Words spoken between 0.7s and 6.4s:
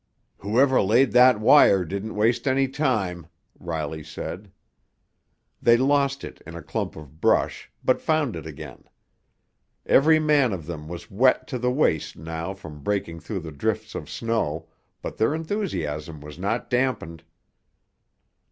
laid that wire didn't waste any time," Riley said. They lost